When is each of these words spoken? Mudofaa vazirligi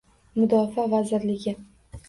Mudofaa 0.37 0.87
vazirligi 0.95 1.57